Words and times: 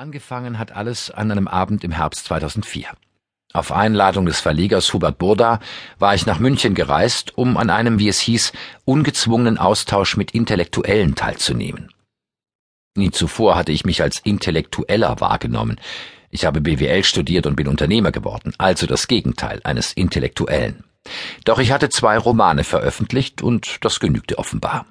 Angefangen 0.00 0.58
hat 0.58 0.72
alles 0.72 1.10
an 1.10 1.30
einem 1.30 1.46
Abend 1.46 1.84
im 1.84 1.92
Herbst 1.92 2.24
2004. 2.24 2.86
Auf 3.52 3.70
Einladung 3.70 4.24
des 4.24 4.40
Verlegers 4.40 4.94
Hubert 4.94 5.18
Burda 5.18 5.60
war 5.98 6.14
ich 6.14 6.24
nach 6.24 6.38
München 6.38 6.74
gereist, 6.74 7.36
um 7.36 7.58
an 7.58 7.68
einem, 7.68 7.98
wie 7.98 8.08
es 8.08 8.18
hieß, 8.18 8.52
ungezwungenen 8.86 9.58
Austausch 9.58 10.16
mit 10.16 10.30
Intellektuellen 10.30 11.16
teilzunehmen. 11.16 11.92
Nie 12.96 13.10
zuvor 13.10 13.56
hatte 13.56 13.72
ich 13.72 13.84
mich 13.84 14.00
als 14.00 14.20
Intellektueller 14.20 15.20
wahrgenommen. 15.20 15.78
Ich 16.30 16.46
habe 16.46 16.62
BWL 16.62 17.04
studiert 17.04 17.44
und 17.44 17.56
bin 17.56 17.68
Unternehmer 17.68 18.10
geworden, 18.10 18.54
also 18.56 18.86
das 18.86 19.06
Gegenteil 19.06 19.60
eines 19.64 19.92
Intellektuellen. 19.92 20.82
Doch 21.44 21.58
ich 21.58 21.72
hatte 21.72 21.90
zwei 21.90 22.16
Romane 22.16 22.64
veröffentlicht 22.64 23.42
und 23.42 23.84
das 23.84 24.00
genügte 24.00 24.38
offenbar. 24.38 24.86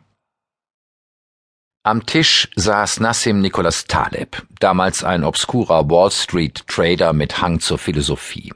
Am 1.83 2.05
Tisch 2.05 2.49
saß 2.57 2.99
Nassim 2.99 3.39
Nicholas 3.39 3.85
Taleb, 3.85 4.45
damals 4.59 5.05
ein 5.05 5.23
obskurer 5.23 5.89
Wall 5.89 6.11
Street 6.11 6.67
Trader 6.67 7.13
mit 7.13 7.41
Hang 7.41 7.61
zur 7.61 7.77
Philosophie. 7.77 8.51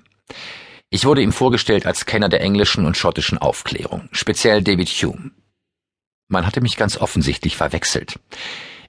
Ich 0.90 1.06
wurde 1.06 1.22
ihm 1.22 1.32
vorgestellt 1.32 1.86
als 1.86 2.06
Kenner 2.06 2.28
der 2.28 2.42
englischen 2.42 2.86
und 2.86 2.98
schottischen 2.98 3.38
Aufklärung, 3.38 4.10
speziell 4.12 4.62
David 4.62 4.90
Hume. 4.90 5.32
Man 6.28 6.46
hatte 6.46 6.60
mich 6.60 6.76
ganz 6.76 6.98
offensichtlich 6.98 7.56
verwechselt. 7.56 8.20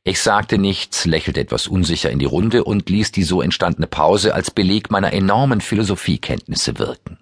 Ich 0.02 0.20
sagte 0.20 0.58
nichts, 0.58 1.04
lächelte 1.04 1.40
etwas 1.40 1.68
unsicher 1.68 2.10
in 2.10 2.18
die 2.18 2.24
Runde 2.24 2.64
und 2.64 2.90
ließ 2.90 3.12
die 3.12 3.22
so 3.22 3.40
entstandene 3.40 3.86
Pause 3.86 4.34
als 4.34 4.50
Beleg 4.50 4.90
meiner 4.90 5.12
enormen 5.12 5.60
Philosophiekenntnisse 5.60 6.80
wirken. 6.80 7.18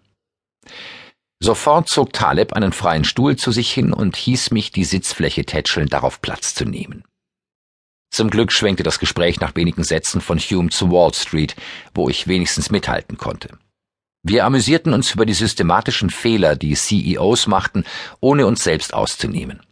Sofort 1.42 1.88
zog 1.88 2.12
Taleb 2.12 2.52
einen 2.52 2.72
freien 2.72 3.02
Stuhl 3.02 3.34
zu 3.34 3.50
sich 3.50 3.72
hin 3.72 3.92
und 3.92 4.16
hieß 4.16 4.52
mich 4.52 4.70
die 4.70 4.84
Sitzfläche 4.84 5.44
tätscheln, 5.44 5.88
darauf 5.88 6.22
Platz 6.22 6.54
zu 6.54 6.64
nehmen. 6.64 7.02
Zum 8.12 8.30
Glück 8.30 8.52
schwenkte 8.52 8.84
das 8.84 9.00
Gespräch 9.00 9.40
nach 9.40 9.56
wenigen 9.56 9.82
Sätzen 9.82 10.20
von 10.20 10.38
Hume 10.38 10.68
zu 10.68 10.92
Wall 10.92 11.12
Street, 11.14 11.56
wo 11.94 12.08
ich 12.08 12.28
wenigstens 12.28 12.70
mithalten 12.70 13.16
konnte. 13.16 13.58
Wir 14.22 14.44
amüsierten 14.44 14.94
uns 14.94 15.14
über 15.14 15.26
die 15.26 15.34
systematischen 15.34 16.10
Fehler, 16.10 16.54
die 16.54 16.74
CEOs 16.74 17.48
machten, 17.48 17.82
ohne 18.20 18.46
uns 18.46 18.62
selbst 18.62 18.94
auszunehmen. 18.94 19.62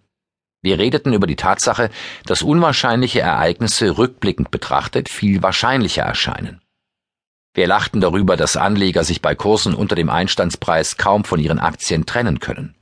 Wir 0.62 0.76
redeten 0.76 1.12
über 1.12 1.28
die 1.28 1.36
Tatsache, 1.36 1.90
dass 2.26 2.42
unwahrscheinliche 2.42 3.20
Ereignisse 3.20 3.96
rückblickend 3.96 4.50
betrachtet 4.50 5.08
viel 5.08 5.40
wahrscheinlicher 5.40 6.02
erscheinen. 6.02 6.60
Wir 7.60 7.66
lachten 7.66 8.00
darüber, 8.00 8.38
dass 8.38 8.56
Anleger 8.56 9.04
sich 9.04 9.20
bei 9.20 9.34
Kursen 9.34 9.74
unter 9.74 9.94
dem 9.94 10.08
Einstandspreis 10.08 10.96
kaum 10.96 11.24
von 11.24 11.38
ihren 11.38 11.58
Aktien 11.58 12.06
trennen 12.06 12.40
können. 12.40 12.74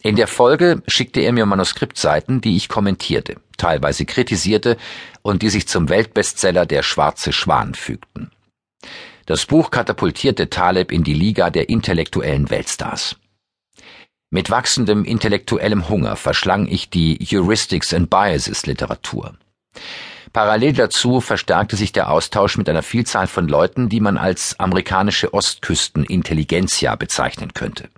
In 0.00 0.14
der 0.14 0.28
Folge 0.28 0.80
schickte 0.86 1.18
er 1.18 1.32
mir 1.32 1.44
Manuskriptseiten, 1.44 2.40
die 2.40 2.56
ich 2.56 2.68
kommentierte, 2.68 3.40
teilweise 3.56 4.04
kritisierte 4.04 4.76
und 5.22 5.42
die 5.42 5.48
sich 5.48 5.66
zum 5.66 5.88
Weltbestseller 5.88 6.66
Der 6.66 6.84
schwarze 6.84 7.32
Schwan 7.32 7.74
fügten. 7.74 8.30
Das 9.26 9.44
Buch 9.46 9.72
katapultierte 9.72 10.48
Taleb 10.48 10.92
in 10.92 11.02
die 11.02 11.14
Liga 11.14 11.50
der 11.50 11.70
intellektuellen 11.70 12.48
Weltstars. 12.48 13.16
Mit 14.30 14.50
wachsendem 14.50 15.04
intellektuellem 15.04 15.88
Hunger 15.88 16.14
verschlang 16.14 16.68
ich 16.68 16.90
die 16.90 17.18
Heuristics 17.28 17.92
and 17.92 18.08
Biases 18.08 18.66
Literatur. 18.66 19.36
Parallel 20.32 20.74
dazu 20.74 21.20
verstärkte 21.20 21.76
sich 21.76 21.92
der 21.92 22.10
Austausch 22.10 22.56
mit 22.56 22.68
einer 22.68 22.82
Vielzahl 22.82 23.26
von 23.26 23.48
Leuten, 23.48 23.88
die 23.88 24.00
man 24.00 24.18
als 24.18 24.58
amerikanische 24.60 25.32
Ostküsten-Intelligenzia 25.32 26.94
bezeichnen 26.96 27.54
könnte. 27.54 27.88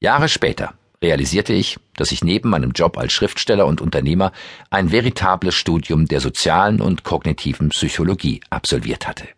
Jahre 0.00 0.28
später 0.28 0.74
realisierte 1.02 1.52
ich, 1.52 1.78
dass 1.94 2.12
ich 2.12 2.24
neben 2.24 2.48
meinem 2.48 2.72
Job 2.72 2.98
als 2.98 3.12
Schriftsteller 3.12 3.66
und 3.66 3.80
Unternehmer 3.80 4.32
ein 4.70 4.92
veritables 4.92 5.54
Studium 5.54 6.06
der 6.06 6.20
sozialen 6.20 6.80
und 6.80 7.04
kognitiven 7.04 7.70
Psychologie 7.70 8.40
absolviert 8.50 9.06
hatte. 9.06 9.28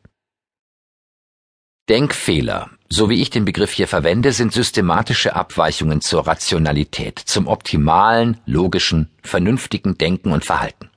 Denkfehler, 1.89 2.71
so 2.91 3.09
wie 3.09 3.23
ich 3.23 3.31
den 3.31 3.47
Begriff 3.47 3.73
hier 3.73 3.89
verwende, 3.89 4.33
sind 4.33 4.53
systematische 4.53 5.35
Abweichungen 5.35 6.03
zur 6.03 6.27
Rationalität, 6.27 7.19
zum 7.19 7.47
optimalen, 7.47 8.39
logischen, 8.45 9.09
vernünftigen 9.23 9.97
Denken 9.97 10.33
und 10.33 10.45
Verhalten. 10.45 10.91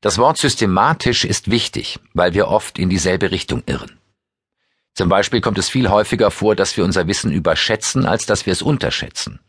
Das 0.00 0.18
Wort 0.18 0.38
systematisch 0.38 1.24
ist 1.24 1.50
wichtig, 1.50 1.98
weil 2.12 2.34
wir 2.34 2.48
oft 2.48 2.78
in 2.78 2.90
dieselbe 2.90 3.30
Richtung 3.30 3.62
irren. 3.66 3.98
Zum 4.94 5.08
Beispiel 5.08 5.40
kommt 5.40 5.58
es 5.58 5.68
viel 5.68 5.90
häufiger 5.90 6.30
vor, 6.30 6.56
dass 6.56 6.76
wir 6.76 6.84
unser 6.84 7.06
Wissen 7.06 7.32
überschätzen, 7.32 8.06
als 8.06 8.24
dass 8.26 8.46
wir 8.46 8.52
es 8.52 8.62
unterschätzen. 8.62 9.40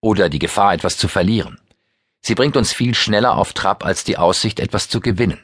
Oder 0.00 0.28
die 0.28 0.38
Gefahr, 0.38 0.74
etwas 0.74 0.96
zu 0.96 1.08
verlieren. 1.08 1.60
Sie 2.20 2.34
bringt 2.34 2.56
uns 2.56 2.72
viel 2.72 2.94
schneller 2.94 3.36
auf 3.36 3.52
Trab 3.52 3.84
als 3.84 4.04
die 4.04 4.18
Aussicht, 4.18 4.60
etwas 4.60 4.88
zu 4.88 5.00
gewinnen. 5.00 5.40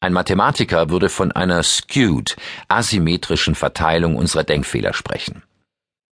Ein 0.00 0.12
Mathematiker 0.12 0.90
würde 0.90 1.08
von 1.08 1.32
einer 1.32 1.62
skewed, 1.62 2.36
asymmetrischen 2.68 3.54
Verteilung 3.54 4.16
unserer 4.16 4.44
Denkfehler 4.44 4.92
sprechen. 4.92 5.42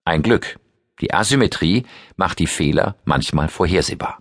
Ein 0.06 0.24
Glück. 0.24 0.58
Die 1.02 1.14
Asymmetrie 1.14 1.86
macht 2.16 2.40
die 2.40 2.48
Fehler 2.48 2.96
manchmal 3.04 3.50
vorhersehbar. 3.50 4.20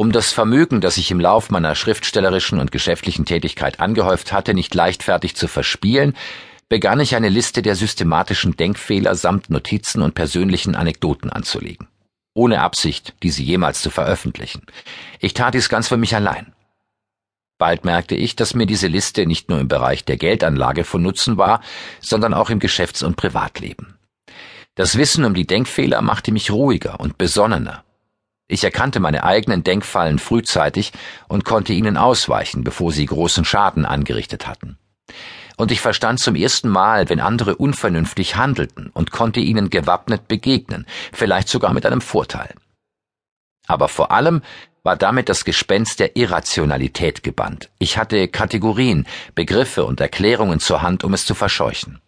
Um 0.00 0.12
das 0.12 0.32
Vermögen, 0.32 0.80
das 0.80 0.96
ich 0.96 1.10
im 1.10 1.18
Lauf 1.18 1.50
meiner 1.50 1.74
schriftstellerischen 1.74 2.60
und 2.60 2.70
geschäftlichen 2.70 3.24
Tätigkeit 3.24 3.80
angehäuft 3.80 4.32
hatte, 4.32 4.54
nicht 4.54 4.72
leichtfertig 4.72 5.34
zu 5.34 5.48
verspielen, 5.48 6.14
begann 6.68 7.00
ich 7.00 7.16
eine 7.16 7.28
Liste 7.28 7.62
der 7.62 7.74
systematischen 7.74 8.56
Denkfehler 8.56 9.16
samt 9.16 9.50
Notizen 9.50 10.02
und 10.02 10.14
persönlichen 10.14 10.76
Anekdoten 10.76 11.30
anzulegen. 11.30 11.88
Ohne 12.32 12.60
Absicht, 12.60 13.14
diese 13.24 13.42
jemals 13.42 13.82
zu 13.82 13.90
veröffentlichen. 13.90 14.62
Ich 15.18 15.34
tat 15.34 15.54
dies 15.54 15.68
ganz 15.68 15.88
für 15.88 15.96
mich 15.96 16.14
allein. 16.14 16.54
Bald 17.58 17.84
merkte 17.84 18.14
ich, 18.14 18.36
dass 18.36 18.54
mir 18.54 18.66
diese 18.66 18.86
Liste 18.86 19.26
nicht 19.26 19.48
nur 19.48 19.58
im 19.58 19.66
Bereich 19.66 20.04
der 20.04 20.16
Geldanlage 20.16 20.84
von 20.84 21.02
Nutzen 21.02 21.38
war, 21.38 21.60
sondern 21.98 22.34
auch 22.34 22.50
im 22.50 22.60
Geschäfts- 22.60 23.02
und 23.02 23.16
Privatleben. 23.16 23.98
Das 24.76 24.96
Wissen 24.96 25.24
um 25.24 25.34
die 25.34 25.46
Denkfehler 25.48 26.02
machte 26.02 26.30
mich 26.30 26.52
ruhiger 26.52 27.00
und 27.00 27.18
besonnener 27.18 27.82
ich 28.48 28.64
erkannte 28.64 28.98
meine 28.98 29.24
eigenen 29.24 29.62
Denkfallen 29.62 30.18
frühzeitig 30.18 30.92
und 31.28 31.44
konnte 31.44 31.74
ihnen 31.74 31.98
ausweichen, 31.98 32.64
bevor 32.64 32.92
sie 32.92 33.04
großen 33.04 33.44
Schaden 33.44 33.84
angerichtet 33.84 34.46
hatten. 34.46 34.78
Und 35.58 35.70
ich 35.70 35.80
verstand 35.80 36.18
zum 36.18 36.34
ersten 36.34 36.68
Mal, 36.68 37.10
wenn 37.10 37.20
andere 37.20 37.56
unvernünftig 37.56 38.36
handelten 38.36 38.90
und 38.94 39.10
konnte 39.10 39.40
ihnen 39.40 39.68
gewappnet 39.68 40.28
begegnen, 40.28 40.86
vielleicht 41.12 41.48
sogar 41.48 41.74
mit 41.74 41.84
einem 41.84 42.00
Vorteil. 42.00 42.54
Aber 43.66 43.88
vor 43.88 44.12
allem 44.12 44.40
war 44.82 44.96
damit 44.96 45.28
das 45.28 45.44
Gespenst 45.44 46.00
der 46.00 46.16
Irrationalität 46.16 47.22
gebannt. 47.22 47.68
Ich 47.78 47.98
hatte 47.98 48.28
Kategorien, 48.28 49.06
Begriffe 49.34 49.84
und 49.84 50.00
Erklärungen 50.00 50.60
zur 50.60 50.80
Hand, 50.80 51.04
um 51.04 51.12
es 51.12 51.26
zu 51.26 51.34
verscheuchen. 51.34 52.00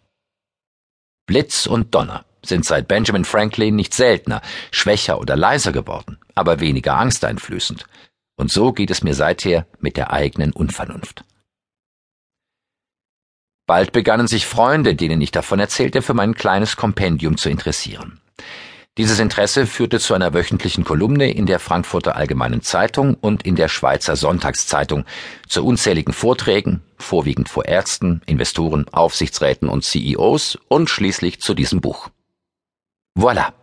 Blitz 1.27 1.67
und 1.67 1.93
Donner 1.93 2.25
sind 2.43 2.65
seit 2.65 2.87
Benjamin 2.87 3.25
Franklin 3.25 3.75
nicht 3.75 3.93
seltener, 3.93 4.41
schwächer 4.71 5.19
oder 5.19 5.35
leiser 5.35 5.71
geworden, 5.71 6.17
aber 6.35 6.59
weniger 6.59 6.95
angsteinflößend. 6.97 7.85
Und 8.35 8.51
so 8.51 8.73
geht 8.73 8.91
es 8.91 9.03
mir 9.03 9.13
seither 9.13 9.67
mit 9.79 9.97
der 9.97 10.11
eigenen 10.11 10.51
Unvernunft. 10.51 11.23
Bald 13.67 13.91
begannen 13.93 14.27
sich 14.27 14.47
Freunde, 14.47 14.95
denen 14.95 15.21
ich 15.21 15.31
davon 15.31 15.59
erzählte, 15.59 16.01
für 16.01 16.13
mein 16.13 16.33
kleines 16.33 16.75
Kompendium 16.75 17.37
zu 17.37 17.49
interessieren. 17.49 18.19
Dieses 18.97 19.19
Interesse 19.19 19.67
führte 19.67 20.01
zu 20.01 20.13
einer 20.13 20.33
wöchentlichen 20.33 20.83
Kolumne 20.83 21.31
in 21.31 21.45
der 21.45 21.59
Frankfurter 21.59 22.17
Allgemeinen 22.17 22.61
Zeitung 22.61 23.15
und 23.15 23.45
in 23.45 23.55
der 23.55 23.69
Schweizer 23.69 24.17
Sonntagszeitung, 24.17 25.05
zu 25.47 25.65
unzähligen 25.65 26.11
Vorträgen, 26.11 26.81
vorwiegend 26.97 27.47
vor 27.47 27.63
Ärzten, 27.63 28.21
Investoren, 28.25 28.89
Aufsichtsräten 28.89 29.69
und 29.69 29.85
CEOs 29.85 30.57
und 30.67 30.89
schließlich 30.89 31.39
zu 31.39 31.53
diesem 31.53 31.79
Buch. 31.79 32.09
Voilà. 33.17 33.53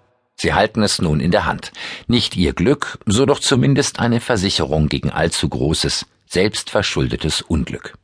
Sie 0.40 0.54
halten 0.54 0.82
es 0.82 1.00
nun 1.00 1.18
in 1.20 1.32
der 1.32 1.46
Hand. 1.46 1.72
Nicht 2.06 2.36
Ihr 2.36 2.52
Glück, 2.52 2.98
so 3.06 3.26
doch 3.26 3.40
zumindest 3.40 3.98
eine 3.98 4.20
Versicherung 4.20 4.88
gegen 4.88 5.10
allzu 5.10 5.48
großes, 5.48 6.06
selbstverschuldetes 6.26 7.42
Unglück. 7.42 7.98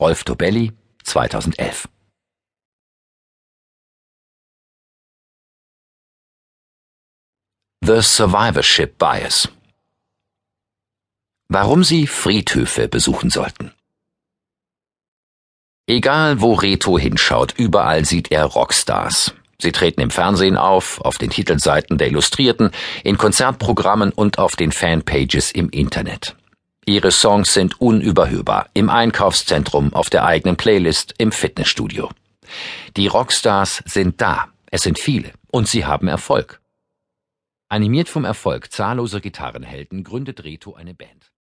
Rolf 0.00 0.24
Tobelli, 0.24 0.72
2011 1.04 1.88
The 7.82 8.02
Survivorship 8.02 8.98
Bias 8.98 9.48
Warum 11.48 11.82
Sie 11.82 12.06
Friedhöfe 12.06 12.88
besuchen 12.88 13.28
sollten. 13.30 13.72
Egal 15.86 16.40
wo 16.40 16.54
Reto 16.54 16.98
hinschaut, 16.98 17.54
überall 17.58 18.04
sieht 18.04 18.30
er 18.30 18.44
Rockstars. 18.44 19.34
Sie 19.60 19.72
treten 19.72 20.00
im 20.00 20.10
Fernsehen 20.10 20.56
auf, 20.56 21.00
auf 21.02 21.18
den 21.18 21.30
Titelseiten 21.30 21.98
der 21.98 22.08
Illustrierten, 22.08 22.70
in 23.04 23.18
Konzertprogrammen 23.18 24.10
und 24.12 24.38
auf 24.38 24.56
den 24.56 24.72
Fanpages 24.72 25.52
im 25.52 25.70
Internet. 25.70 26.34
Ihre 26.86 27.12
Songs 27.12 27.52
sind 27.52 27.80
unüberhörbar, 27.80 28.68
im 28.74 28.88
Einkaufszentrum, 28.88 29.92
auf 29.92 30.10
der 30.10 30.24
eigenen 30.24 30.56
Playlist, 30.56 31.14
im 31.18 31.30
Fitnessstudio. 31.30 32.10
Die 32.96 33.06
Rockstars 33.06 33.82
sind 33.84 34.20
da, 34.20 34.48
es 34.70 34.82
sind 34.82 34.98
viele, 34.98 35.30
und 35.48 35.68
sie 35.68 35.84
haben 35.84 36.08
Erfolg. 36.08 36.60
Animiert 37.68 38.08
vom 38.08 38.24
Erfolg 38.24 38.72
zahlloser 38.72 39.20
Gitarrenhelden 39.20 40.02
gründet 40.02 40.42
Reto 40.42 40.74
eine 40.74 40.94
Band. 40.94 41.30